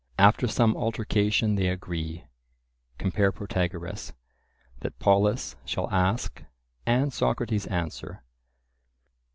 After 0.17 0.47
some 0.47 0.75
altercation 0.75 1.53
they 1.53 1.67
agree 1.67 2.23
(compare 2.97 3.31
Protag.), 3.31 3.73
that 4.79 4.97
Polus 4.97 5.55
shall 5.63 5.91
ask 5.91 6.41
and 6.87 7.13
Socrates 7.13 7.67
answer. 7.67 8.23